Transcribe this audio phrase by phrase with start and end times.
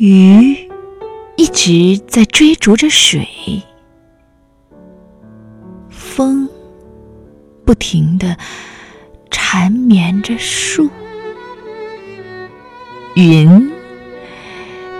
[0.00, 0.56] 鱼
[1.36, 3.28] 一直在追逐着水，
[5.90, 6.48] 风
[7.66, 8.34] 不停的
[9.30, 10.88] 缠绵着树，
[13.14, 13.70] 云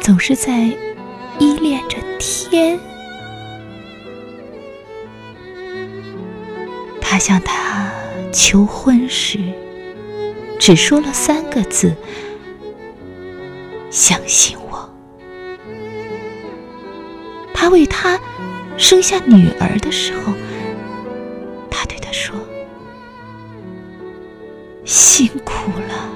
[0.03, 0.65] 总是在
[1.39, 2.79] 依恋着天。
[7.01, 7.91] 他向他
[8.35, 9.39] 求婚时，
[10.59, 11.97] 只说了三个字
[13.91, 14.69] ：“相信我。”
[17.61, 18.19] 他为她
[18.79, 20.33] 生下女儿的时候，
[21.71, 22.35] 他对她说
[24.87, 26.09] ：“辛苦了。”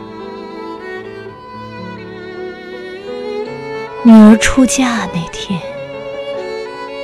[4.05, 5.61] 女儿出嫁那天，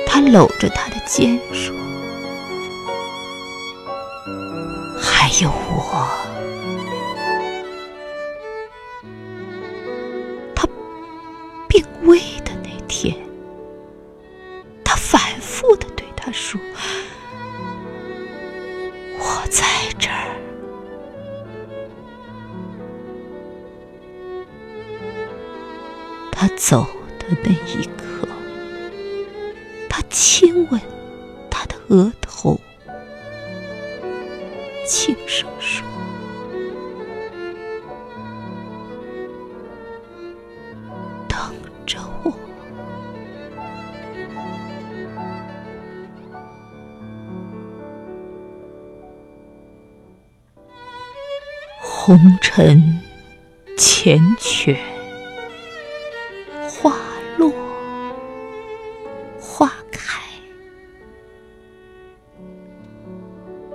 [0.07, 1.75] 他搂着她的肩说
[4.99, 6.09] ：“还有我。”
[10.55, 10.67] 他
[11.67, 13.15] 病危的那天。
[19.51, 19.63] 在
[19.99, 20.15] 这儿。”
[26.31, 26.87] 他走
[27.19, 28.27] 的那一刻，
[29.87, 30.81] 他亲吻
[31.51, 32.59] 他的额头，
[34.87, 35.90] 轻声说。
[52.17, 52.99] 红尘
[53.77, 54.75] 缱绻，
[56.67, 56.93] 花
[57.37, 57.49] 落
[59.39, 60.19] 花开，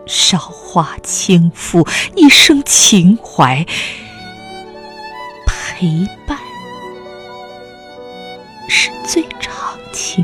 [0.05, 3.65] 韶华倾覆，一生情怀
[5.47, 6.39] 陪伴，
[8.69, 10.23] 是最长情。